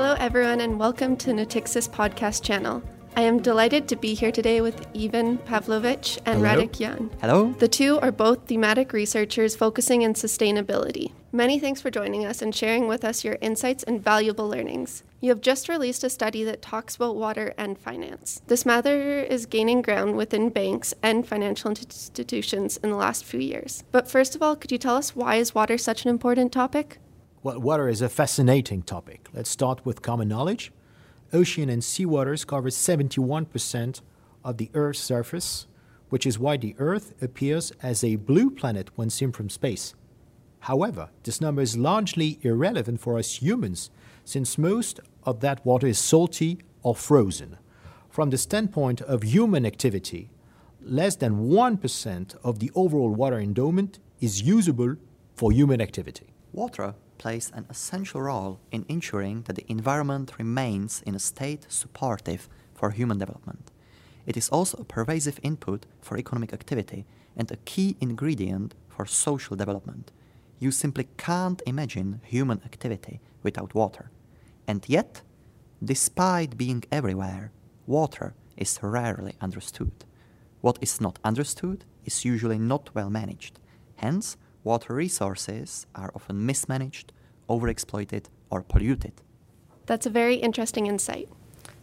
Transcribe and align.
Hello, 0.00 0.14
everyone, 0.20 0.60
and 0.60 0.78
welcome 0.78 1.16
to 1.16 1.32
Natixis 1.32 1.90
podcast 1.90 2.44
channel. 2.44 2.84
I 3.16 3.22
am 3.22 3.42
delighted 3.42 3.88
to 3.88 3.96
be 3.96 4.14
here 4.14 4.30
today 4.30 4.60
with 4.60 4.86
Ivan 4.96 5.38
Pavlovic 5.38 6.20
and 6.24 6.38
Hello. 6.38 6.62
Radek 6.62 6.78
Jan. 6.78 7.10
Hello. 7.20 7.52
The 7.58 7.66
two 7.66 7.98
are 7.98 8.12
both 8.12 8.46
thematic 8.46 8.92
researchers 8.92 9.56
focusing 9.56 10.02
in 10.02 10.14
sustainability. 10.14 11.10
Many 11.32 11.58
thanks 11.58 11.80
for 11.80 11.90
joining 11.90 12.24
us 12.24 12.40
and 12.40 12.54
sharing 12.54 12.86
with 12.86 13.04
us 13.04 13.24
your 13.24 13.38
insights 13.40 13.82
and 13.82 14.00
valuable 14.00 14.48
learnings. 14.48 15.02
You 15.20 15.30
have 15.30 15.40
just 15.40 15.68
released 15.68 16.04
a 16.04 16.10
study 16.10 16.44
that 16.44 16.62
talks 16.62 16.94
about 16.94 17.16
water 17.16 17.52
and 17.58 17.76
finance. 17.76 18.40
This 18.46 18.64
matter 18.64 19.22
is 19.22 19.46
gaining 19.46 19.82
ground 19.82 20.16
within 20.16 20.50
banks 20.50 20.94
and 21.02 21.26
financial 21.26 21.70
institutions 21.70 22.76
in 22.76 22.90
the 22.90 22.96
last 22.96 23.24
few 23.24 23.40
years. 23.40 23.82
But 23.90 24.08
first 24.08 24.36
of 24.36 24.44
all, 24.44 24.54
could 24.54 24.70
you 24.70 24.78
tell 24.78 24.94
us 24.94 25.16
why 25.16 25.34
is 25.34 25.56
water 25.56 25.76
such 25.76 26.04
an 26.04 26.08
important 26.08 26.52
topic? 26.52 27.00
Well, 27.40 27.60
water 27.60 27.88
is 27.88 28.02
a 28.02 28.08
fascinating 28.08 28.82
topic. 28.82 29.28
Let's 29.32 29.48
start 29.48 29.86
with 29.86 30.02
common 30.02 30.26
knowledge. 30.26 30.72
Ocean 31.32 31.68
and 31.70 31.82
seawaters 31.82 32.44
cover 32.44 32.68
71% 32.68 34.00
of 34.42 34.56
the 34.56 34.70
Earth's 34.74 34.98
surface, 34.98 35.68
which 36.08 36.26
is 36.26 36.36
why 36.36 36.56
the 36.56 36.74
Earth 36.80 37.14
appears 37.22 37.70
as 37.80 38.02
a 38.02 38.16
blue 38.16 38.50
planet 38.50 38.90
when 38.96 39.08
seen 39.08 39.30
from 39.30 39.50
space. 39.50 39.94
However, 40.60 41.10
this 41.22 41.40
number 41.40 41.62
is 41.62 41.76
largely 41.76 42.40
irrelevant 42.42 43.00
for 43.00 43.16
us 43.16 43.40
humans, 43.40 43.90
since 44.24 44.58
most 44.58 44.98
of 45.22 45.38
that 45.38 45.64
water 45.64 45.86
is 45.86 45.98
salty 46.00 46.58
or 46.82 46.96
frozen. 46.96 47.56
From 48.10 48.30
the 48.30 48.38
standpoint 48.38 49.00
of 49.02 49.22
human 49.22 49.64
activity, 49.64 50.28
less 50.82 51.14
than 51.14 51.48
1% 51.48 52.34
of 52.42 52.58
the 52.58 52.72
overall 52.74 53.10
water 53.10 53.38
endowment 53.38 54.00
is 54.20 54.42
usable 54.42 54.96
for 55.36 55.52
human 55.52 55.80
activity. 55.80 56.34
Water 56.52 56.96
plays 57.18 57.50
an 57.54 57.66
essential 57.68 58.22
role 58.22 58.60
in 58.70 58.86
ensuring 58.88 59.42
that 59.42 59.56
the 59.56 59.66
environment 59.68 60.32
remains 60.38 61.02
in 61.04 61.14
a 61.14 61.18
state 61.18 61.66
supportive 61.68 62.48
for 62.74 62.90
human 62.90 63.18
development. 63.18 63.70
It 64.26 64.36
is 64.36 64.48
also 64.50 64.78
a 64.78 64.84
pervasive 64.84 65.40
input 65.42 65.86
for 66.00 66.16
economic 66.16 66.52
activity 66.52 67.04
and 67.36 67.50
a 67.50 67.56
key 67.64 67.96
ingredient 68.00 68.74
for 68.88 69.06
social 69.06 69.56
development. 69.56 70.12
You 70.58 70.70
simply 70.70 71.08
can't 71.16 71.62
imagine 71.66 72.20
human 72.24 72.60
activity 72.64 73.20
without 73.42 73.74
water. 73.74 74.10
And 74.66 74.84
yet, 74.88 75.22
despite 75.82 76.58
being 76.58 76.84
everywhere, 76.90 77.52
water 77.86 78.34
is 78.56 78.78
rarely 78.82 79.34
understood. 79.40 80.04
What 80.60 80.78
is 80.80 81.00
not 81.00 81.18
understood 81.24 81.84
is 82.04 82.24
usually 82.24 82.58
not 82.58 82.90
well 82.94 83.10
managed. 83.10 83.60
Hence, 83.96 84.36
water 84.68 84.92
resources 84.92 85.86
are 85.94 86.12
often 86.14 86.44
mismanaged, 86.44 87.10
overexploited, 87.48 88.26
or 88.50 88.62
polluted. 88.62 89.14
That's 89.86 90.04
a 90.04 90.10
very 90.10 90.34
interesting 90.34 90.86
insight. 90.86 91.30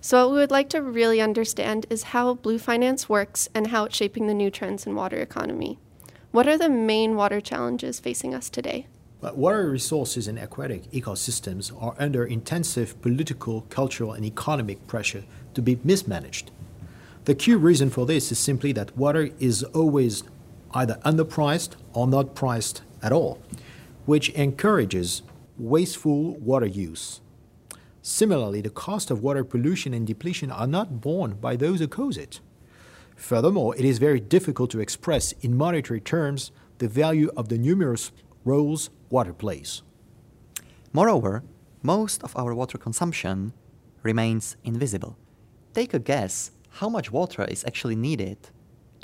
So, 0.01 0.27
what 0.27 0.33
we 0.33 0.39
would 0.41 0.51
like 0.51 0.69
to 0.69 0.83
really 0.83 1.19
understand 1.19 1.87
is 1.89 2.13
how 2.13 2.35
Blue 2.35 2.59
Finance 2.59 3.09
works 3.09 3.49
and 3.55 3.67
how 3.67 3.85
it's 3.85 3.97
shaping 3.97 4.27
the 4.27 4.35
new 4.35 4.51
trends 4.51 4.85
in 4.85 4.93
water 4.93 5.17
economy. 5.17 5.79
What 6.29 6.47
are 6.47 6.59
the 6.59 6.69
main 6.69 7.15
water 7.15 7.41
challenges 7.41 7.99
facing 7.99 8.35
us 8.35 8.51
today? 8.51 8.85
But 9.19 9.35
water 9.35 9.67
resources 9.71 10.27
and 10.27 10.37
aquatic 10.37 10.83
ecosystems 10.91 11.71
are 11.81 11.95
under 11.97 12.23
intensive 12.23 13.01
political, 13.01 13.61
cultural, 13.71 14.13
and 14.13 14.23
economic 14.23 14.85
pressure 14.85 15.23
to 15.55 15.61
be 15.63 15.79
mismanaged. 15.83 16.51
The 17.23 17.33
key 17.33 17.55
reason 17.55 17.89
for 17.89 18.05
this 18.05 18.31
is 18.31 18.37
simply 18.37 18.71
that 18.73 18.95
water 18.95 19.31
is 19.39 19.63
always 19.63 20.21
either 20.75 20.99
underpriced 21.05 21.71
or 21.93 22.05
not 22.05 22.35
priced 22.35 22.83
at 23.01 23.11
all, 23.11 23.41
which 24.05 24.29
encourages 24.31 25.23
wasteful 25.57 26.35
water 26.35 26.65
use. 26.65 27.21
Similarly, 28.01 28.61
the 28.61 28.69
cost 28.69 29.09
of 29.09 29.23
water 29.23 29.43
pollution 29.43 29.93
and 29.93 30.05
depletion 30.05 30.51
are 30.51 30.67
not 30.67 31.01
borne 31.01 31.33
by 31.35 31.55
those 31.55 31.79
who 31.79 31.87
cause 31.87 32.17
it. 32.17 32.39
Furthermore, 33.15 33.75
it 33.77 33.85
is 33.85 33.97
very 33.97 34.19
difficult 34.19 34.69
to 34.71 34.81
express 34.81 35.31
in 35.41 35.57
monetary 35.57 36.01
terms 36.01 36.51
the 36.77 36.87
value 36.87 37.31
of 37.37 37.47
the 37.49 37.57
numerous 37.57 38.11
roles 38.43 38.89
water 39.09 39.33
plays. 39.33 39.81
Moreover, 40.93 41.43
most 41.81 42.21
of 42.23 42.35
our 42.35 42.53
water 42.53 42.77
consumption 42.77 43.53
remains 44.03 44.57
invisible. 44.63 45.17
Take 45.73 45.93
a 45.93 45.99
guess 45.99 46.51
how 46.69 46.89
much 46.89 47.11
water 47.11 47.45
is 47.45 47.63
actually 47.65 47.95
needed 47.95 48.37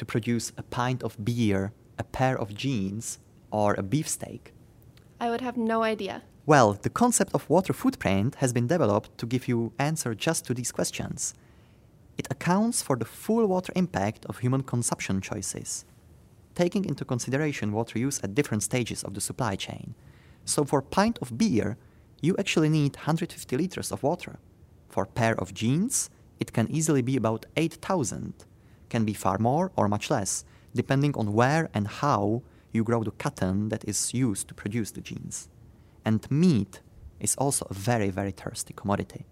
to 0.01 0.05
produce 0.05 0.51
a 0.57 0.63
pint 0.63 1.03
of 1.03 1.23
beer, 1.23 1.71
a 1.99 2.03
pair 2.03 2.35
of 2.35 2.55
jeans, 2.55 3.19
or 3.51 3.75
a 3.75 3.83
beefsteak. 3.83 4.51
I 5.19 5.29
would 5.29 5.41
have 5.41 5.57
no 5.57 5.83
idea. 5.83 6.23
Well, 6.47 6.73
the 6.73 6.89
concept 6.89 7.35
of 7.35 7.47
water 7.47 7.71
footprint 7.71 8.33
has 8.41 8.51
been 8.51 8.65
developed 8.65 9.15
to 9.19 9.27
give 9.27 9.47
you 9.47 9.73
answer 9.77 10.15
just 10.15 10.43
to 10.45 10.55
these 10.55 10.71
questions. 10.71 11.35
It 12.17 12.27
accounts 12.31 12.81
for 12.81 12.95
the 12.95 13.05
full 13.05 13.45
water 13.45 13.71
impact 13.75 14.25
of 14.25 14.39
human 14.39 14.63
consumption 14.63 15.21
choices, 15.21 15.85
taking 16.55 16.83
into 16.85 17.05
consideration 17.05 17.71
water 17.71 17.99
use 17.99 18.19
at 18.23 18.33
different 18.33 18.63
stages 18.63 19.03
of 19.03 19.13
the 19.13 19.21
supply 19.21 19.55
chain. 19.55 19.93
So 20.45 20.65
for 20.65 20.79
a 20.79 20.89
pint 20.97 21.19
of 21.21 21.37
beer, 21.37 21.77
you 22.21 22.35
actually 22.39 22.69
need 22.69 22.95
150 22.95 23.55
liters 23.55 23.91
of 23.91 24.01
water. 24.01 24.39
For 24.89 25.03
a 25.03 25.13
pair 25.19 25.39
of 25.39 25.53
jeans, 25.53 26.09
it 26.39 26.53
can 26.53 26.71
easily 26.71 27.03
be 27.03 27.17
about 27.17 27.45
8,000. 27.55 28.45
Can 28.91 29.05
be 29.05 29.13
far 29.13 29.37
more 29.39 29.71
or 29.77 29.87
much 29.87 30.09
less, 30.09 30.43
depending 30.75 31.13
on 31.15 31.31
where 31.31 31.69
and 31.73 31.87
how 31.87 32.43
you 32.73 32.83
grow 32.83 33.03
the 33.05 33.11
cotton 33.23 33.69
that 33.69 33.85
is 33.87 34.13
used 34.13 34.49
to 34.49 34.53
produce 34.53 34.91
the 34.91 34.99
jeans. 34.99 35.47
And 36.03 36.29
meat 36.29 36.81
is 37.17 37.35
also 37.35 37.65
a 37.69 37.73
very, 37.73 38.09
very 38.09 38.31
thirsty 38.31 38.73
commodity. 38.73 39.25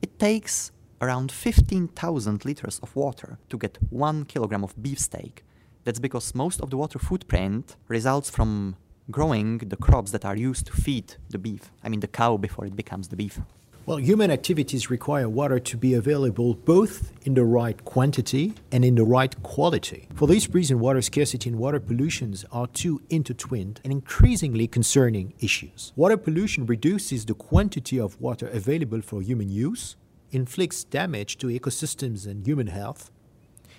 It 0.00 0.20
takes 0.20 0.70
around 1.00 1.32
15,000 1.32 2.44
liters 2.44 2.78
of 2.80 2.94
water 2.94 3.38
to 3.48 3.58
get 3.58 3.76
one 3.90 4.24
kilogram 4.24 4.62
of 4.62 4.80
beefsteak. 4.80 5.42
That's 5.82 5.98
because 5.98 6.32
most 6.32 6.60
of 6.60 6.70
the 6.70 6.76
water 6.76 7.00
footprint 7.00 7.74
results 7.88 8.30
from 8.30 8.76
growing 9.10 9.58
the 9.58 9.76
crops 9.76 10.12
that 10.12 10.24
are 10.24 10.36
used 10.36 10.66
to 10.66 10.72
feed 10.72 11.16
the 11.28 11.38
beef. 11.38 11.72
I 11.82 11.88
mean, 11.88 11.98
the 11.98 12.06
cow 12.20 12.36
before 12.36 12.66
it 12.66 12.76
becomes 12.76 13.08
the 13.08 13.16
beef. 13.16 13.40
Well, 13.84 13.96
human 13.96 14.30
activities 14.30 14.90
require 14.90 15.28
water 15.28 15.58
to 15.58 15.76
be 15.76 15.94
available 15.94 16.54
both 16.54 17.12
in 17.26 17.34
the 17.34 17.44
right 17.44 17.84
quantity 17.84 18.54
and 18.70 18.84
in 18.84 18.94
the 18.94 19.02
right 19.04 19.34
quality. 19.42 20.06
For 20.14 20.28
this 20.28 20.48
reason, 20.50 20.78
water 20.78 21.02
scarcity 21.02 21.50
and 21.50 21.58
water 21.58 21.80
pollutions 21.80 22.44
are 22.52 22.68
two 22.68 23.02
intertwined 23.10 23.80
and 23.82 23.92
increasingly 23.92 24.68
concerning 24.68 25.34
issues. 25.40 25.92
Water 25.96 26.16
pollution 26.16 26.64
reduces 26.64 27.24
the 27.24 27.34
quantity 27.34 27.98
of 27.98 28.20
water 28.20 28.46
available 28.46 29.02
for 29.02 29.20
human 29.20 29.48
use, 29.48 29.96
inflicts 30.30 30.84
damage 30.84 31.36
to 31.38 31.48
ecosystems 31.48 32.24
and 32.24 32.46
human 32.46 32.68
health, 32.68 33.10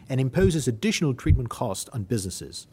and 0.10 0.20
imposes 0.20 0.68
additional 0.68 1.14
treatment 1.14 1.48
costs 1.48 1.90
on 1.94 2.04
businesses. 2.04 2.68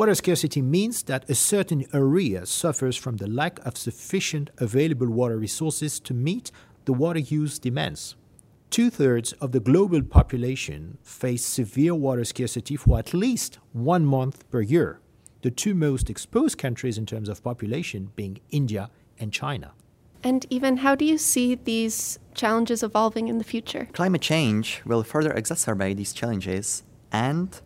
Water 0.00 0.14
scarcity 0.14 0.62
means 0.62 1.02
that 1.02 1.28
a 1.28 1.34
certain 1.34 1.84
area 1.92 2.46
suffers 2.46 2.96
from 2.96 3.18
the 3.18 3.26
lack 3.26 3.58
of 3.66 3.76
sufficient 3.76 4.48
available 4.56 5.10
water 5.10 5.36
resources 5.36 6.00
to 6.00 6.14
meet 6.14 6.50
the 6.86 6.94
water 6.94 7.18
use 7.18 7.58
demands. 7.58 8.16
Two 8.70 8.88
thirds 8.88 9.32
of 9.42 9.52
the 9.52 9.60
global 9.60 10.02
population 10.02 10.96
face 11.02 11.44
severe 11.44 11.94
water 11.94 12.24
scarcity 12.24 12.76
for 12.76 12.98
at 12.98 13.12
least 13.12 13.58
one 13.74 14.06
month 14.06 14.50
per 14.50 14.62
year, 14.62 15.00
the 15.42 15.50
two 15.50 15.74
most 15.74 16.08
exposed 16.08 16.56
countries 16.56 16.96
in 16.96 17.04
terms 17.04 17.28
of 17.28 17.44
population 17.44 18.10
being 18.16 18.40
India 18.50 18.88
and 19.18 19.34
China. 19.34 19.72
And 20.24 20.46
even 20.48 20.78
how 20.78 20.94
do 20.94 21.04
you 21.04 21.18
see 21.18 21.56
these 21.56 22.18
challenges 22.32 22.82
evolving 22.82 23.28
in 23.28 23.36
the 23.36 23.44
future? 23.44 23.86
Climate 23.92 24.22
change 24.22 24.80
will 24.86 25.02
further 25.02 25.34
exacerbate 25.34 25.98
these 25.98 26.14
challenges 26.14 26.84
and 27.12 27.60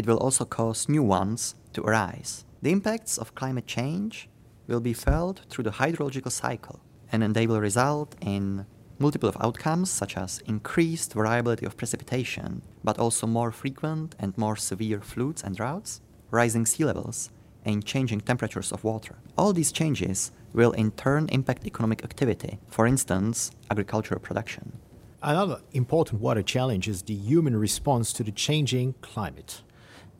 it 0.00 0.06
will 0.06 0.16
also 0.16 0.46
cause 0.46 0.88
new 0.88 1.02
ones 1.02 1.54
to 1.74 1.82
arise. 1.82 2.46
The 2.62 2.72
impacts 2.72 3.18
of 3.18 3.34
climate 3.34 3.66
change 3.66 4.30
will 4.66 4.80
be 4.80 4.94
felt 4.94 5.42
through 5.50 5.64
the 5.64 5.78
hydrological 5.82 6.32
cycle 6.32 6.80
and 7.12 7.34
they 7.34 7.46
will 7.46 7.60
result 7.60 8.16
in 8.22 8.64
multiple 8.98 9.28
of 9.28 9.36
outcomes 9.40 9.90
such 9.90 10.16
as 10.16 10.42
increased 10.46 11.12
variability 11.12 11.66
of 11.66 11.76
precipitation, 11.76 12.62
but 12.82 12.98
also 12.98 13.26
more 13.26 13.52
frequent 13.52 14.14
and 14.18 14.36
more 14.38 14.56
severe 14.56 15.02
floods 15.02 15.42
and 15.42 15.54
droughts, 15.56 16.00
rising 16.30 16.64
sea 16.64 16.84
levels, 16.86 17.30
and 17.66 17.84
changing 17.84 18.22
temperatures 18.22 18.72
of 18.72 18.84
water. 18.84 19.16
All 19.36 19.52
these 19.52 19.72
changes 19.72 20.32
will 20.54 20.72
in 20.72 20.92
turn 20.92 21.28
impact 21.28 21.66
economic 21.66 22.02
activity, 22.04 22.58
for 22.68 22.86
instance, 22.86 23.50
agricultural 23.70 24.20
production. 24.20 24.78
Another 25.22 25.60
important 25.72 26.22
water 26.22 26.42
challenge 26.42 26.88
is 26.88 27.02
the 27.02 27.12
human 27.12 27.54
response 27.54 28.10
to 28.14 28.22
the 28.22 28.32
changing 28.32 28.94
climate. 29.02 29.60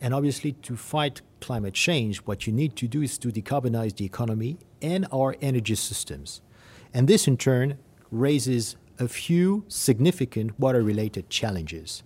And 0.00 0.14
obviously, 0.14 0.52
to 0.52 0.76
fight 0.76 1.20
climate 1.40 1.74
change, 1.74 2.18
what 2.18 2.46
you 2.46 2.52
need 2.52 2.76
to 2.76 2.88
do 2.88 3.02
is 3.02 3.18
to 3.18 3.28
decarbonize 3.28 3.96
the 3.96 4.04
economy 4.04 4.58
and 4.80 5.06
our 5.12 5.36
energy 5.42 5.74
systems. 5.74 6.40
And 6.94 7.06
this, 7.06 7.28
in 7.28 7.36
turn, 7.36 7.78
raises 8.10 8.76
a 8.98 9.08
few 9.08 9.64
significant 9.68 10.58
water 10.58 10.82
related 10.82 11.30
challenges 11.30 12.02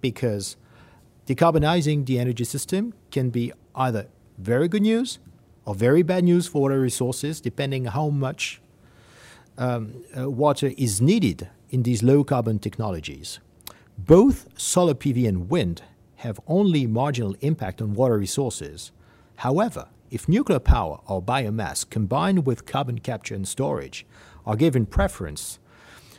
because 0.00 0.56
decarbonizing 1.26 2.06
the 2.06 2.18
energy 2.18 2.44
system 2.44 2.92
can 3.10 3.30
be 3.30 3.52
either 3.74 4.06
very 4.38 4.68
good 4.68 4.82
news 4.82 5.18
or 5.64 5.74
very 5.74 6.02
bad 6.02 6.24
news 6.24 6.46
for 6.46 6.62
water 6.62 6.80
resources, 6.80 7.40
depending 7.40 7.86
how 7.86 8.08
much 8.08 8.60
um, 9.56 10.04
uh, 10.18 10.30
water 10.30 10.72
is 10.76 11.00
needed 11.00 11.48
in 11.70 11.82
these 11.82 12.02
low 12.02 12.24
carbon 12.24 12.58
technologies. 12.58 13.38
Both 13.96 14.48
solar 14.56 14.94
PV 14.94 15.26
and 15.28 15.48
wind 15.48 15.82
have 16.24 16.40
only 16.46 16.86
marginal 16.86 17.36
impact 17.42 17.82
on 17.82 17.94
water 17.94 18.18
resources. 18.18 18.90
However, 19.36 19.88
if 20.10 20.28
nuclear 20.28 20.58
power 20.58 21.00
or 21.06 21.22
biomass 21.22 21.88
combined 21.88 22.46
with 22.46 22.64
carbon 22.64 22.98
capture 23.00 23.34
and 23.34 23.46
storage 23.46 24.06
are 24.46 24.56
given 24.56 24.86
preference, 24.86 25.58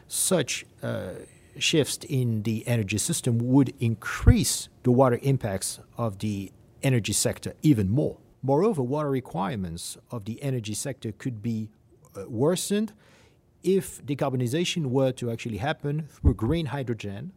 such 0.07 0.65
uh, 0.83 1.13
shifts 1.57 1.99
in 2.07 2.43
the 2.43 2.67
energy 2.67 2.99
system 2.99 3.39
would 3.39 3.73
increase 3.79 4.69
the 4.83 4.91
water 4.91 5.19
impacts 5.23 5.79
of 5.97 6.19
the 6.19 6.51
energy 6.83 7.13
sector 7.13 7.53
even 7.63 7.89
more. 7.89 8.17
Moreover, 8.43 8.83
water 8.83 9.09
requirements 9.09 9.97
of 10.11 10.25
the 10.25 10.41
energy 10.43 10.75
sector 10.75 11.11
could 11.13 11.41
be 11.41 11.69
uh, 12.15 12.25
worsened 12.29 12.93
if 13.63 14.05
decarbonization 14.05 14.85
were 14.87 15.11
to 15.13 15.31
actually 15.31 15.57
happen 15.57 16.07
through 16.11 16.35
green 16.35 16.67
hydrogen, 16.67 17.31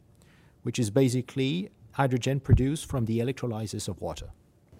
which 0.65 0.79
is 0.79 0.91
basically 0.91 1.71
hydrogen 1.99 2.39
produced 2.39 2.87
from 2.87 3.05
the 3.07 3.19
electrolysis 3.19 3.89
of 3.89 4.01
water. 4.01 4.29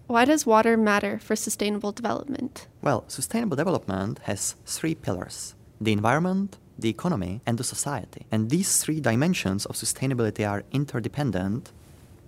Why 0.07 0.25
does 0.25 0.47
water 0.47 0.77
matter 0.77 1.19
for 1.19 1.37
sustainable 1.37 1.93
development? 1.93 2.69
Well, 2.81 3.05
sustainable 3.09 3.57
development 3.57 4.21
has 4.23 4.55
three 4.65 4.95
pillars 4.95 5.55
the 5.81 5.93
environment, 5.93 6.59
the 6.79 6.89
economy, 6.89 7.41
and 7.47 7.59
the 7.59 7.65
society. 7.65 8.23
And 8.33 8.51
these 8.51 8.83
three 8.83 9.01
dimensions 9.01 9.67
of 9.67 9.77
sustainability 9.77 10.49
are 10.49 10.65
interdependent 10.73 11.73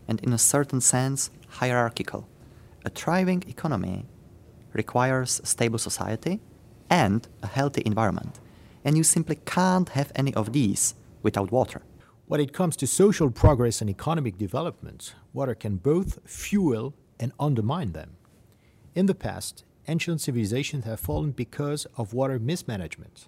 and, 0.09 0.21
in 0.21 0.33
a 0.33 0.39
certain 0.39 0.81
sense, 0.81 1.31
hierarchical. 1.59 2.29
A 2.85 2.91
thriving 2.91 3.43
economy 3.49 4.07
requires 4.73 5.41
a 5.41 5.47
stable 5.47 5.79
society 5.79 6.41
and 6.89 7.27
a 7.43 7.47
healthy 7.47 7.83
environment. 7.87 8.39
And 8.85 8.97
you 8.97 9.05
simply 9.05 9.39
can't 9.45 9.89
have 9.91 10.13
any 10.15 10.33
of 10.35 10.53
these 10.53 10.95
without 11.23 11.51
water. 11.51 11.83
When 12.31 12.41
it 12.41 12.53
comes 12.53 12.77
to 12.77 12.87
social 12.87 13.29
progress 13.29 13.81
and 13.81 13.91
economic 13.91 14.39
development, 14.39 15.17
water 15.33 15.57
can 15.57 15.79
both 15.79 16.21
fuel 16.25 16.95
and 17.19 17.33
undermine 17.41 17.91
them. 17.91 18.19
In 18.95 19.07
the 19.07 19.17
past, 19.17 19.65
ancient 19.89 20.21
civilizations 20.21 20.85
have 20.85 21.01
fallen 21.01 21.33
because 21.33 21.89
of 21.97 22.15
water 22.15 22.39
mismanagement. 22.39 23.27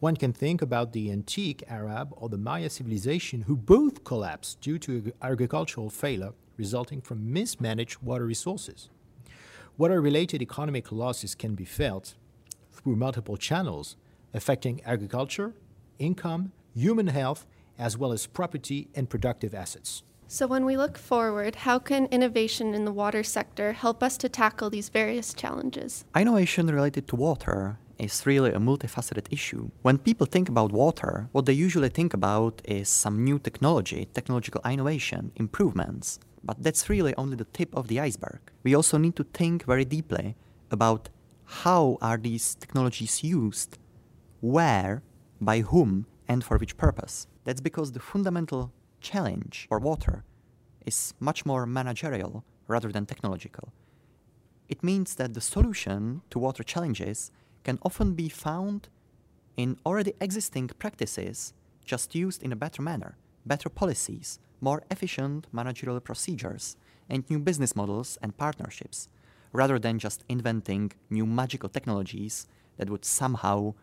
One 0.00 0.16
can 0.16 0.32
think 0.32 0.62
about 0.62 0.94
the 0.94 1.12
antique 1.12 1.62
Arab 1.68 2.08
or 2.12 2.30
the 2.30 2.38
Maya 2.38 2.70
civilization, 2.70 3.42
who 3.42 3.54
both 3.54 4.02
collapsed 4.02 4.62
due 4.62 4.78
to 4.78 5.12
agricultural 5.20 5.90
failure 5.90 6.32
resulting 6.56 7.02
from 7.02 7.34
mismanaged 7.34 7.98
water 8.00 8.24
resources. 8.24 8.88
Water 9.76 10.00
related 10.00 10.40
economic 10.40 10.90
losses 10.90 11.34
can 11.34 11.54
be 11.54 11.66
felt 11.66 12.14
through 12.72 12.96
multiple 12.96 13.36
channels 13.36 13.96
affecting 14.32 14.82
agriculture, 14.84 15.52
income, 15.98 16.52
human 16.74 17.08
health, 17.08 17.44
as 17.78 17.96
well 17.96 18.12
as 18.12 18.26
property 18.26 18.88
and 18.94 19.08
productive 19.08 19.54
assets. 19.54 20.02
So, 20.28 20.46
when 20.46 20.64
we 20.64 20.78
look 20.78 20.96
forward, 20.96 21.56
how 21.56 21.78
can 21.78 22.06
innovation 22.06 22.72
in 22.72 22.86
the 22.86 22.92
water 22.92 23.22
sector 23.22 23.72
help 23.72 24.02
us 24.02 24.16
to 24.16 24.30
tackle 24.30 24.70
these 24.70 24.88
various 24.88 25.34
challenges? 25.34 26.06
Innovation 26.16 26.68
related 26.68 27.06
to 27.08 27.16
water 27.16 27.78
is 27.98 28.26
really 28.26 28.50
a 28.50 28.58
multifaceted 28.58 29.26
issue. 29.30 29.70
When 29.82 29.98
people 29.98 30.26
think 30.26 30.48
about 30.48 30.72
water, 30.72 31.28
what 31.32 31.46
they 31.46 31.52
usually 31.52 31.90
think 31.90 32.14
about 32.14 32.62
is 32.64 32.88
some 32.88 33.22
new 33.22 33.38
technology, 33.38 34.08
technological 34.14 34.62
innovation, 34.64 35.32
improvements. 35.36 36.18
But 36.42 36.62
that's 36.62 36.88
really 36.88 37.14
only 37.16 37.36
the 37.36 37.44
tip 37.52 37.74
of 37.74 37.88
the 37.88 38.00
iceberg. 38.00 38.40
We 38.62 38.74
also 38.74 38.98
need 38.98 39.16
to 39.16 39.24
think 39.24 39.64
very 39.64 39.84
deeply 39.84 40.34
about 40.70 41.10
how 41.44 41.98
are 42.00 42.16
these 42.16 42.54
technologies 42.54 43.22
used, 43.22 43.78
where, 44.40 45.02
by 45.40 45.60
whom, 45.60 46.06
and 46.26 46.42
for 46.42 46.56
which 46.56 46.76
purpose. 46.76 47.26
That's 47.44 47.60
because 47.60 47.92
the 47.92 48.00
fundamental 48.00 48.72
challenge 49.00 49.66
for 49.68 49.78
water 49.78 50.24
is 50.86 51.14
much 51.20 51.44
more 51.44 51.66
managerial 51.66 52.44
rather 52.68 52.90
than 52.92 53.06
technological. 53.06 53.72
It 54.68 54.82
means 54.82 55.16
that 55.16 55.34
the 55.34 55.40
solution 55.40 56.22
to 56.30 56.38
water 56.38 56.62
challenges 56.62 57.30
can 57.64 57.78
often 57.82 58.14
be 58.14 58.28
found 58.28 58.88
in 59.56 59.76
already 59.84 60.14
existing 60.20 60.68
practices, 60.78 61.52
just 61.84 62.14
used 62.14 62.42
in 62.42 62.52
a 62.52 62.56
better 62.56 62.80
manner, 62.80 63.16
better 63.44 63.68
policies, 63.68 64.38
more 64.60 64.82
efficient 64.90 65.46
managerial 65.52 66.00
procedures, 66.00 66.76
and 67.08 67.28
new 67.28 67.38
business 67.38 67.76
models 67.76 68.16
and 68.22 68.36
partnerships, 68.36 69.08
rather 69.52 69.78
than 69.78 69.98
just 69.98 70.24
inventing 70.28 70.92
new 71.10 71.26
magical 71.26 71.68
technologies 71.68 72.46
that 72.78 72.88
would 72.88 73.04
somehow 73.04 73.74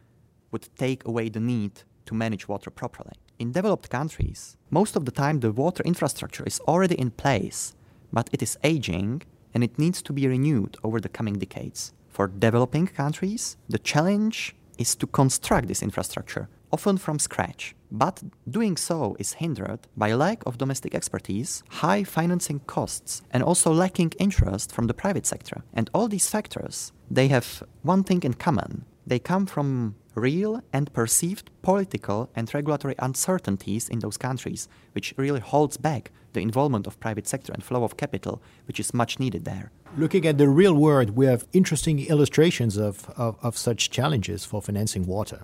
would 0.51 0.67
take 0.77 1.05
away 1.05 1.29
the 1.29 1.39
need 1.39 1.83
to 2.05 2.15
manage 2.15 2.47
water 2.47 2.71
properly. 2.71 3.13
In 3.39 3.53
developed 3.53 3.89
countries, 3.89 4.57
most 4.69 4.97
of 4.97 5.05
the 5.05 5.11
time 5.11 5.39
the 5.39 5.53
water 5.53 5.81
infrastructure 5.85 6.43
is 6.43 6.59
already 6.67 6.95
in 6.95 7.11
place, 7.11 7.73
but 8.11 8.29
it 8.33 8.43
is 8.43 8.57
aging 8.65 9.21
and 9.53 9.63
it 9.63 9.79
needs 9.79 10.01
to 10.01 10.11
be 10.11 10.27
renewed 10.27 10.75
over 10.83 10.99
the 10.99 11.07
coming 11.07 11.39
decades. 11.39 11.93
For 12.09 12.27
developing 12.27 12.87
countries, 12.87 13.55
the 13.69 13.79
challenge 13.79 14.57
is 14.77 14.93
to 14.95 15.07
construct 15.07 15.69
this 15.69 15.81
infrastructure, 15.81 16.49
often 16.73 16.97
from 16.97 17.17
scratch. 17.17 17.75
But 17.89 18.21
doing 18.49 18.75
so 18.75 19.15
is 19.19 19.33
hindered 19.33 19.87
by 19.95 20.11
lack 20.11 20.45
of 20.45 20.57
domestic 20.57 20.93
expertise, 20.93 21.63
high 21.69 22.03
financing 22.03 22.59
costs, 22.67 23.21
and 23.31 23.41
also 23.41 23.71
lacking 23.71 24.11
interest 24.19 24.73
from 24.73 24.87
the 24.87 24.93
private 24.93 25.25
sector. 25.25 25.63
And 25.73 25.89
all 25.93 26.09
these 26.09 26.29
factors, 26.29 26.91
they 27.09 27.29
have 27.29 27.63
one 27.83 28.03
thing 28.03 28.21
in 28.23 28.33
common. 28.33 28.83
They 29.09 29.17
come 29.17 29.47
from 29.47 29.95
real 30.13 30.61
and 30.71 30.93
perceived 30.93 31.49
political 31.63 32.29
and 32.35 32.53
regulatory 32.53 32.93
uncertainties 32.99 33.89
in 33.89 33.99
those 33.99 34.17
countries, 34.17 34.67
which 34.91 35.15
really 35.17 35.39
holds 35.39 35.77
back 35.77 36.11
the 36.33 36.41
involvement 36.41 36.85
of 36.85 36.99
private 36.99 37.27
sector 37.27 37.51
and 37.51 37.63
flow 37.63 37.83
of 37.83 37.97
capital, 37.97 38.39
which 38.67 38.79
is 38.79 38.93
much 38.93 39.17
needed 39.17 39.45
there. 39.45 39.71
Looking 39.97 40.27
at 40.27 40.37
the 40.37 40.47
real 40.47 40.75
world, 40.75 41.09
we 41.11 41.25
have 41.25 41.47
interesting 41.53 42.05
illustrations 42.05 42.77
of, 42.77 43.09
of, 43.17 43.35
of 43.41 43.57
such 43.57 43.89
challenges 43.89 44.45
for 44.45 44.61
financing 44.61 45.07
water. 45.07 45.41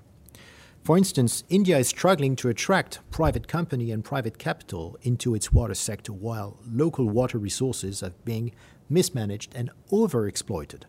For 0.84 0.96
instance, 0.96 1.44
India 1.50 1.80
is 1.80 1.88
struggling 1.88 2.36
to 2.36 2.50
attract 2.50 3.00
private 3.10 3.48
company 3.48 3.90
and 3.90 4.06
private 4.06 4.38
capital 4.38 4.96
into 5.02 5.34
its 5.34 5.52
water 5.52 5.74
sector 5.74 6.14
while 6.14 6.60
local 6.72 7.10
water 7.10 7.40
resources 7.40 8.04
are 8.04 8.14
being 8.26 8.52
mismanaged 8.92 9.56
and 9.56 9.72
overexploited. 9.92 10.84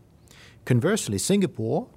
Conversely, 0.67 1.17
Singapore 1.17 1.89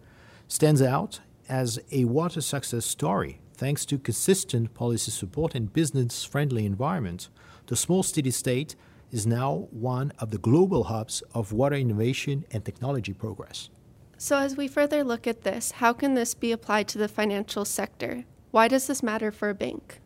stands 0.50 0.82
out 0.82 1.22
as 1.48 1.80
a 1.92 2.04
water 2.06 2.42
success 2.42 2.86
story 2.86 3.40
thanks 3.54 3.86
to 3.86 4.00
consistent 4.00 4.74
policy 4.74 5.12
support 5.12 5.54
and 5.54 5.72
business 5.72 6.26
friendly 6.26 6.66
environment. 6.66 7.30
The 7.68 7.76
small 7.76 8.04
city 8.04 8.32
state 8.32 8.76
is 9.12 9.28
now 9.28 9.68
one 9.72 10.12
of 10.20 10.32
the 10.32 10.38
global 10.38 10.86
hubs 10.86 11.22
of 11.34 11.54
water 11.54 11.76
innovation 11.76 12.46
and 12.52 12.66
technology 12.66 13.14
progress. 13.14 13.70
So, 14.18 14.38
as 14.38 14.58
we 14.58 14.68
further 14.68 15.04
look 15.04 15.28
at 15.28 15.44
this, 15.44 15.72
how 15.72 15.94
can 15.94 16.14
this 16.16 16.34
be 16.34 16.52
applied 16.52 16.88
to 16.90 16.98
the 16.98 17.08
financial 17.08 17.64
sector? 17.64 18.26
Why 18.52 18.68
does 18.68 18.88
this 18.88 19.04
matter 19.04 19.32
for 19.32 19.50
a 19.50 19.56
bank? 19.56 20.02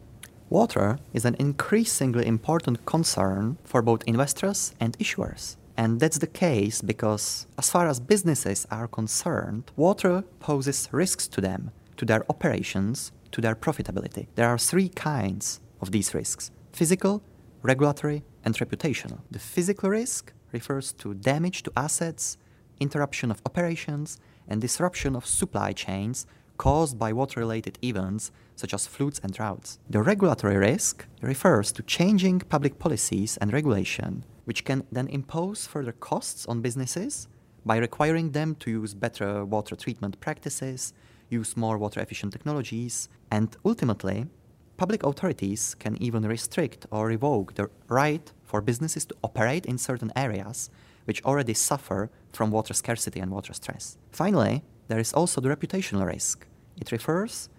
Water 0.50 1.00
is 1.14 1.26
an 1.26 1.36
increasingly 1.40 2.28
important 2.28 2.86
concern 2.86 3.58
for 3.64 3.82
both 3.82 4.04
investors 4.06 4.74
and 4.80 4.98
issuers. 5.00 5.56
And 5.76 6.00
that's 6.00 6.20
the 6.20 6.28
case 6.28 6.82
because, 6.82 7.48
as 7.58 7.70
far 7.70 7.88
as 7.88 8.00
businesses 8.00 8.68
are 8.70 8.88
concerned, 8.88 9.72
water 9.76 10.24
poses 10.40 10.88
risks 10.92 11.28
to 11.30 11.42
them, 11.42 11.72
to 11.98 12.06
their 12.06 12.24
operations, 12.30 13.12
to 13.32 13.42
their 13.42 13.56
profitability. 13.56 14.28
There 14.36 14.48
are 14.48 14.58
three 14.58 14.90
kinds 14.90 15.60
of 15.82 15.92
these 15.92 16.14
risks 16.14 16.52
physical, 16.72 17.24
regulatory, 17.62 18.24
and 18.46 18.56
reputational. 18.56 19.20
The 19.32 19.40
physical 19.40 19.90
risk 19.90 20.34
refers 20.52 20.94
to 20.94 21.14
damage 21.14 21.64
to 21.64 21.72
assets, 21.76 22.38
interruption 22.80 23.32
of 23.32 23.42
operations, 23.46 24.20
and 24.48 24.62
disruption 24.62 25.16
of 25.16 25.26
supply 25.26 25.72
chains 25.72 26.26
caused 26.58 27.00
by 27.00 27.12
water 27.14 27.40
related 27.40 27.78
events 27.84 28.32
such 28.56 28.74
as 28.74 28.88
floods 28.88 29.20
and 29.24 29.34
droughts. 29.34 29.80
The 29.90 30.02
regulatory 30.02 30.58
risk 30.58 31.06
refers 31.22 31.72
to 31.74 31.84
changing 31.84 32.40
public 32.42 32.78
policies 32.78 33.38
and 33.38 33.52
regulation, 33.52 34.24
which 34.46 34.66
can 34.66 34.84
then 34.92 35.08
impose 35.08 35.68
further 35.68 35.92
costs 35.92 36.46
on 36.46 36.62
businesses 36.62 37.28
by 37.66 37.78
requiring 37.78 38.32
them 38.32 38.56
to 38.56 38.70
use 38.70 38.94
better 38.94 39.46
water 39.46 39.76
treatment 39.76 40.20
practices, 40.20 40.94
use 41.30 41.56
more 41.56 41.78
water 41.78 42.02
efficient 42.02 42.34
technologies, 42.34 43.10
and 43.32 43.56
ultimately 43.66 44.28
Public 44.76 45.04
authorities 45.04 45.76
can 45.76 46.02
even 46.02 46.24
restrict 46.24 46.88
or 46.90 47.08
revoke 47.08 47.54
the 47.54 47.70
right 47.88 48.32
for 48.44 48.60
businesses 48.60 49.06
to 49.06 49.16
operate 49.24 49.66
in 49.66 49.78
certain 49.78 50.12
areas 50.16 50.70
which 51.06 51.24
already 51.24 51.54
suffer 51.54 52.10
from 52.32 52.50
water 52.50 52.74
scarcity 52.74 53.20
and 53.20 53.32
water 53.32 53.54
stress. 53.54 53.98
Finally, 54.12 54.64
there 54.88 55.00
is 55.00 55.14
also 55.14 55.42
the 55.42 55.50
reputational 55.50 56.06
risk. 56.06 56.48
It 56.82 56.92
refers 56.92 57.50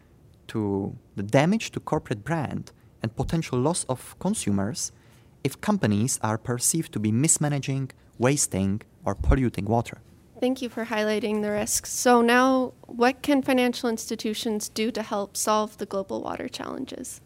to 0.48 0.96
the 1.14 1.22
damage 1.22 1.70
to 1.72 1.80
corporate 1.80 2.24
brand 2.24 2.72
and 3.02 3.14
potential 3.14 3.58
loss 3.58 3.84
of 3.84 4.18
consumers 4.18 4.92
if 5.44 5.60
companies 5.60 6.18
are 6.22 6.38
perceived 6.38 6.92
to 6.94 6.98
be 6.98 7.12
mismanaging, 7.12 7.90
wasting, 8.18 8.80
or 9.04 9.14
polluting 9.14 9.66
water. 9.66 10.00
Thank 10.40 10.62
you 10.62 10.68
for 10.68 10.86
highlighting 10.86 11.42
the 11.42 11.50
risks. 11.50 11.92
So, 11.92 12.20
now 12.20 12.72
what 12.86 13.22
can 13.22 13.42
financial 13.42 13.88
institutions 13.88 14.68
do 14.68 14.90
to 14.90 15.02
help 15.02 15.36
solve 15.36 15.78
the 15.78 15.86
global 15.86 16.22
water 16.22 16.48
challenges? 16.48 17.20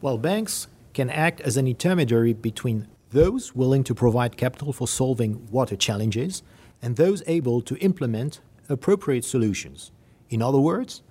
Well, 0.00 0.16
banks 0.16 0.68
can 0.94 1.10
act 1.10 1.40
as 1.42 1.56
an 1.56 1.66
intermediary 1.66 2.32
between 2.32 2.88
those 3.10 3.54
willing 3.54 3.84
to 3.84 3.94
provide 3.94 4.36
capital 4.36 4.72
for 4.72 4.88
solving 4.88 5.46
water 5.50 5.76
challenges 5.76 6.42
and 6.80 6.96
those 6.96 7.22
able 7.26 7.60
to 7.62 7.76
implement 7.76 8.40
appropriate 8.68 9.24
solutions. 9.24 9.92
In 10.30 10.40
other 10.40 10.60
words, 10.60 11.02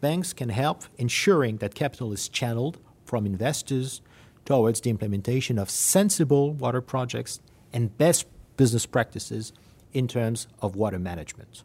banks 0.00 0.32
can 0.32 0.50
help 0.50 0.84
ensuring 0.98 1.56
that 1.58 1.74
capital 1.74 2.12
is 2.12 2.28
channeled 2.28 2.78
from 3.04 3.26
investors 3.26 4.02
towards 4.46 4.80
the 4.80 4.88
implementation 4.88 5.58
of 5.58 5.68
sensible 5.68 6.52
water 6.54 6.80
projects 6.80 7.40
and 7.72 7.98
best 7.98 8.26
business 8.56 8.86
practices 8.86 9.52
in 9.92 10.08
terms 10.08 10.48
of 10.62 10.76
water 10.76 10.98
management. 10.98 11.62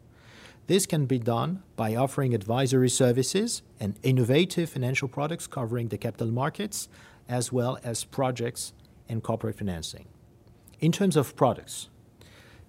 This 0.66 0.84
can 0.84 1.06
be 1.06 1.18
done 1.18 1.62
by 1.76 1.96
offering 1.96 2.34
advisory 2.34 2.90
services 2.90 3.62
and 3.80 3.98
innovative 4.02 4.70
financial 4.70 5.08
products 5.08 5.46
covering 5.46 5.88
the 5.88 5.98
capital 5.98 6.28
markets, 6.28 6.88
as 7.28 7.52
well 7.52 7.78
as 7.82 8.04
projects 8.04 8.72
and 9.08 9.22
corporate 9.22 9.56
financing. 9.56 10.06
In 10.80 10.92
terms 10.92 11.16
of 11.16 11.36
products, 11.36 11.88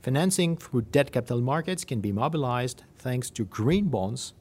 financing 0.02 0.58
through 0.58 0.84
debt 0.84 1.12
capital 1.12 1.42
markets 1.42 1.86
can 1.86 2.02
be 2.02 2.12
mobilized 2.12 2.84
thanks 2.98 3.30
to 3.32 3.46
green 3.46 3.88
bonds, 3.90 4.34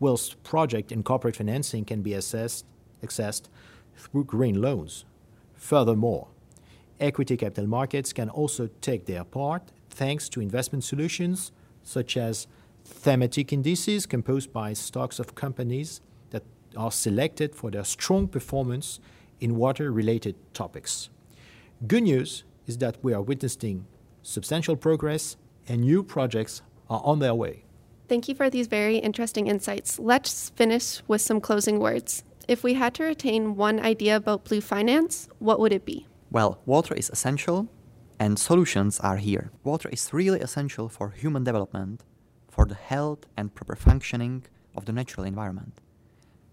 whilst 0.00 0.42
project 0.42 0.92
and 0.92 1.04
corporate 1.04 1.36
financing 1.36 1.84
can 1.84 2.02
be 2.02 2.14
assessed, 2.14 2.64
accessed 3.02 3.48
through 3.96 4.24
green 4.24 4.60
loans. 4.60 5.04
Furthermore, 5.54 6.28
equity 7.00 7.36
capital 7.36 7.66
markets 7.66 8.12
can 8.12 8.28
also 8.28 8.68
take 8.80 9.06
their 9.06 9.24
part 9.24 9.62
thanks 9.90 10.28
to 10.30 10.40
investment 10.40 10.84
solutions 10.84 11.52
such 11.82 12.16
as 12.16 12.46
thematic 12.84 13.52
indices 13.52 14.06
composed 14.06 14.52
by 14.52 14.72
stocks 14.72 15.18
of 15.18 15.34
companies 15.34 16.00
that 16.30 16.42
are 16.76 16.90
selected 16.90 17.54
for 17.54 17.70
their 17.70 17.84
strong 17.84 18.26
performance 18.26 19.00
in 19.40 19.56
water 19.56 19.92
related 19.92 20.34
topics. 20.54 21.10
Good 21.86 22.04
news 22.04 22.44
is 22.66 22.78
that 22.78 22.96
we 23.02 23.12
are 23.12 23.22
witnessing 23.22 23.86
substantial 24.22 24.76
progress 24.76 25.36
and 25.68 25.82
new 25.82 26.02
projects 26.02 26.62
are 26.88 27.02
on 27.04 27.18
their 27.18 27.34
way. 27.34 27.64
Thank 28.08 28.28
you 28.28 28.34
for 28.34 28.50
these 28.50 28.66
very 28.66 28.98
interesting 28.98 29.46
insights. 29.46 29.98
Let's 29.98 30.50
finish 30.50 31.02
with 31.08 31.20
some 31.20 31.40
closing 31.40 31.78
words. 31.78 32.24
If 32.48 32.64
we 32.64 32.74
had 32.74 32.94
to 32.94 33.04
retain 33.04 33.56
one 33.56 33.78
idea 33.78 34.16
about 34.16 34.44
blue 34.44 34.60
finance, 34.60 35.28
what 35.38 35.60
would 35.60 35.72
it 35.72 35.84
be? 35.84 36.06
Well, 36.30 36.60
water 36.66 36.94
is 36.94 37.10
essential 37.10 37.68
and 38.18 38.38
solutions 38.38 39.00
are 39.00 39.16
here. 39.16 39.50
Water 39.64 39.88
is 39.88 40.12
really 40.12 40.40
essential 40.40 40.88
for 40.88 41.10
human 41.10 41.44
development, 41.44 42.04
for 42.48 42.64
the 42.66 42.74
health 42.74 43.26
and 43.36 43.54
proper 43.54 43.76
functioning 43.76 44.44
of 44.76 44.84
the 44.86 44.92
natural 44.92 45.24
environment. 45.24 45.80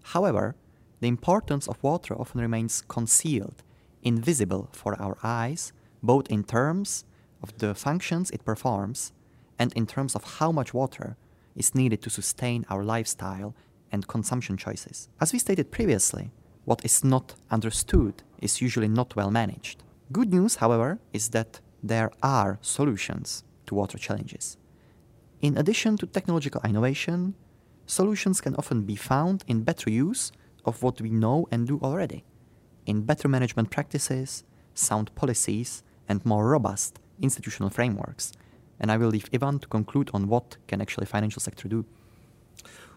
However, 0.02 0.56
the 1.00 1.08
importance 1.08 1.66
of 1.66 1.82
water 1.82 2.14
often 2.14 2.40
remains 2.40 2.82
concealed, 2.88 3.62
invisible 4.02 4.68
for 4.72 5.00
our 5.00 5.16
eyes, 5.22 5.72
both 6.02 6.30
in 6.30 6.44
terms 6.44 7.04
of 7.42 7.56
the 7.58 7.74
functions 7.74 8.30
it 8.30 8.44
performs 8.44 9.12
and 9.58 9.72
in 9.74 9.86
terms 9.86 10.14
of 10.14 10.38
how 10.38 10.52
much 10.52 10.72
water 10.72 11.16
is 11.56 11.74
needed 11.74 12.00
to 12.02 12.10
sustain 12.10 12.64
our 12.68 12.84
lifestyle 12.84 13.54
and 13.92 14.06
consumption 14.08 14.56
choices. 14.56 15.08
As 15.20 15.32
we 15.32 15.38
stated 15.38 15.70
previously, 15.70 16.30
what 16.64 16.84
is 16.84 17.02
not 17.02 17.34
understood 17.50 18.22
is 18.40 18.60
usually 18.60 18.88
not 18.88 19.16
well 19.16 19.30
managed. 19.30 19.82
Good 20.12 20.32
news, 20.32 20.56
however, 20.56 20.98
is 21.12 21.30
that 21.30 21.60
there 21.82 22.10
are 22.22 22.58
solutions 22.60 23.44
to 23.66 23.74
water 23.74 23.98
challenges. 23.98 24.56
In 25.40 25.56
addition 25.56 25.96
to 25.98 26.06
technological 26.06 26.60
innovation, 26.64 27.34
solutions 27.86 28.40
can 28.40 28.54
often 28.56 28.82
be 28.82 28.96
found 28.96 29.44
in 29.46 29.62
better 29.62 29.90
use 29.90 30.32
of 30.64 30.82
what 30.82 31.00
we 31.00 31.10
know 31.10 31.46
and 31.50 31.66
do 31.66 31.80
already, 31.82 32.24
in 32.86 33.02
better 33.02 33.28
management 33.28 33.70
practices, 33.70 34.44
sound 34.74 35.14
policies, 35.14 35.82
and 36.08 36.24
more 36.26 36.48
robust 36.48 36.98
institutional 37.22 37.70
frameworks. 37.70 38.32
And 38.78 38.90
I 38.90 38.96
will 38.96 39.08
leave 39.08 39.28
Ivan 39.32 39.58
to 39.60 39.68
conclude 39.68 40.10
on 40.12 40.28
what 40.28 40.56
can 40.66 40.80
actually 40.80 41.06
financial 41.06 41.40
sector 41.40 41.68
do. 41.68 41.84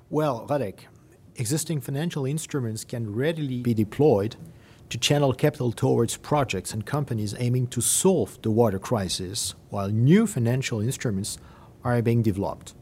Well, 0.10 0.46
Radek, 0.48 0.82
existing 1.38 1.82
financial 1.82 2.26
instruments 2.26 2.84
can 2.84 3.14
readily 3.16 3.62
be 3.62 3.74
deployed 3.74 4.36
to 4.90 4.98
channel 4.98 5.34
capital 5.34 5.72
towards 5.72 6.18
projects 6.18 6.74
and 6.74 6.86
companies 6.86 7.34
aiming 7.40 7.68
to 7.68 7.82
solve 7.82 8.40
the 8.42 8.52
water 8.52 8.78
crisis, 8.78 9.56
while 9.70 9.90
new 9.90 10.28
financial 10.28 10.82
instruments 10.82 11.38
are 11.84 12.02
being 12.02 12.22
developed. 12.22 12.76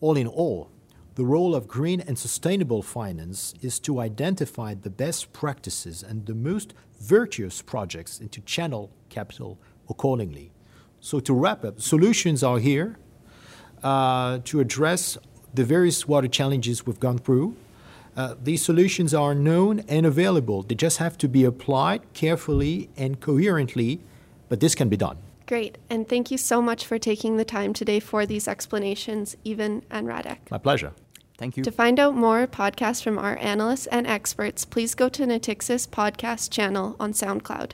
All 0.00 0.16
in 0.16 0.26
all, 0.26 0.70
the 1.14 1.24
role 1.24 1.54
of 1.54 1.66
green 1.66 2.00
and 2.02 2.18
sustainable 2.18 2.82
finance 2.82 3.54
is 3.62 3.80
to 3.80 4.00
identify 4.00 4.74
the 4.74 4.90
best 4.90 5.32
practices 5.32 6.02
and 6.02 6.26
the 6.26 6.34
most 6.34 6.74
virtuous 7.00 7.62
projects 7.62 8.20
and 8.20 8.30
to 8.32 8.40
channel 8.42 8.92
capital 9.08 9.58
accordingly. 9.88 10.52
So, 11.00 11.18
to 11.20 11.32
wrap 11.32 11.64
up, 11.64 11.80
solutions 11.80 12.42
are 12.42 12.58
here 12.58 12.98
uh, 13.82 14.40
to 14.44 14.60
address 14.60 15.16
the 15.54 15.64
various 15.64 16.06
water 16.06 16.28
challenges 16.28 16.86
we've 16.86 17.00
gone 17.00 17.18
through 17.18 17.56
uh, 18.18 18.34
these 18.42 18.62
solutions 18.62 19.14
are 19.14 19.32
known 19.32 19.78
and 19.88 20.04
available. 20.04 20.62
They 20.64 20.74
just 20.74 20.98
have 20.98 21.16
to 21.18 21.28
be 21.28 21.44
applied 21.44 22.02
carefully 22.14 22.90
and 22.96 23.20
coherently, 23.20 24.00
but 24.48 24.58
this 24.58 24.74
can 24.74 24.88
be 24.88 24.96
done. 24.96 25.18
Great. 25.46 25.78
And 25.88 26.08
thank 26.08 26.32
you 26.32 26.36
so 26.36 26.60
much 26.60 26.84
for 26.84 26.98
taking 26.98 27.36
the 27.36 27.44
time 27.44 27.72
today 27.72 28.00
for 28.00 28.26
these 28.26 28.48
explanations, 28.48 29.36
Ivan 29.46 29.84
and 29.88 30.08
Radek. 30.08 30.50
My 30.50 30.58
pleasure. 30.58 30.92
Thank 31.38 31.56
you. 31.56 31.62
To 31.62 31.70
find 31.70 32.00
out 32.00 32.16
more 32.16 32.48
podcasts 32.48 33.04
from 33.04 33.18
our 33.18 33.38
analysts 33.38 33.86
and 33.86 34.04
experts, 34.04 34.64
please 34.64 34.96
go 34.96 35.08
to 35.10 35.22
Natixis 35.22 35.88
podcast 35.88 36.50
channel 36.50 36.96
on 36.98 37.12
SoundCloud. 37.12 37.72